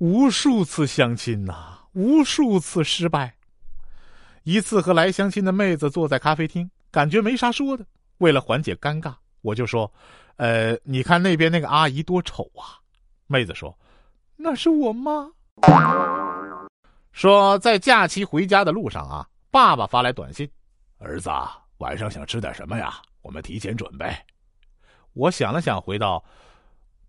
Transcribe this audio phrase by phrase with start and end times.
[0.00, 3.34] 无数次相亲呐，无数次失败。
[4.44, 7.84] 一次和来相亲的妹子坐在咖啡厅，感觉没啥说的。
[8.16, 9.92] 为了缓解尴尬，我就说
[10.36, 12.80] ：“呃，你看那边那个阿姨多丑啊！”
[13.28, 13.78] 妹子说
[14.36, 15.30] ：“那是我妈。”
[17.12, 20.50] 说在假期回家的路上啊，爸爸发来短信
[20.96, 21.28] ：“儿子，
[21.76, 23.02] 晚上想吃点什么呀？
[23.20, 24.10] 我们提前准备。”
[25.12, 26.24] 我想了想，回道：“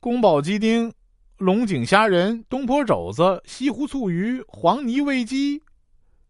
[0.01, 0.93] 宫保鸡丁、
[1.41, 5.59] 龙井虾仁、东坡肘子、西湖醋鱼、黄泥煨鸡。”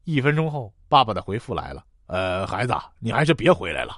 [0.06, 3.94] 一分钟后，爸爸的回复来了：“呃，孩子，你还是别回来了。”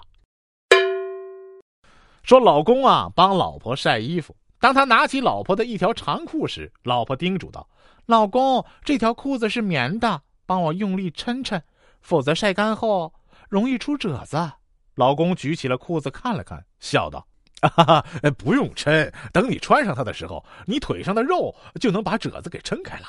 [2.26, 4.36] 说老公啊，帮老婆晒衣服。
[4.60, 7.70] 当他拿起老婆的一条长裤时，老婆叮嘱道
[8.08, 11.62] ：“老公，这条裤子是棉的，帮我用力抻抻，
[12.02, 13.14] 否则晒干后
[13.50, 14.54] 容易出褶子。”
[14.96, 17.28] 老公举起了裤子看了看，笑道
[17.70, 18.06] ：“哈 哈，
[18.38, 23.08] 不用抻，等你穿上它的时候，你腿上的肉就能把褶子给抻开了。”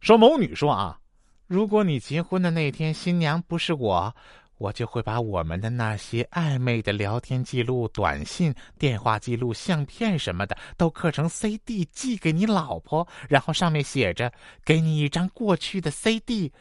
[0.00, 0.98] 说某女说啊，
[1.46, 4.14] 如果你结婚的那天新娘不是我。
[4.58, 14.32] 我就会把我们的那些暧昧的聊天记录、短信、电话记录、相片什么的，都刻成 CD 寄给你老婆，然后上面写着
[14.64, 16.54] ：“给你一张过去的 CD，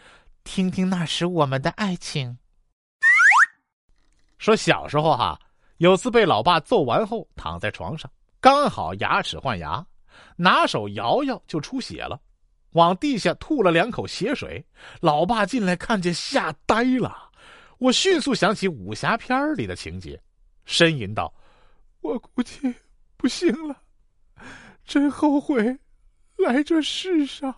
[0.43, 2.37] 听听那时我们的爱情。”
[4.37, 5.39] 说小时候哈，
[5.77, 8.09] 有次被老爸揍完后躺在床上，
[8.39, 9.85] 刚好牙齿换牙，
[10.37, 12.19] 拿手摇摇就出血了，
[12.71, 14.65] 往地下吐了两口血水，
[15.01, 17.29] 老爸进来看见吓呆了。
[17.77, 20.17] 我迅速想起武侠片里的情节，
[20.65, 21.33] 呻吟道
[21.99, 22.73] ：“我估计
[23.17, 23.75] 不行了，
[24.85, 25.77] 真后悔
[26.37, 27.53] 来这世上。”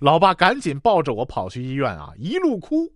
[0.00, 2.86] 老爸赶紧抱着我跑去医院啊，一路哭。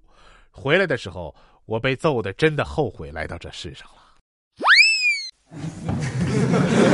[0.50, 4.01] 回来的时候，我被揍的真的后悔来到这世上了。
[5.52, 5.98] ハハ
[6.50, 6.91] ハハ!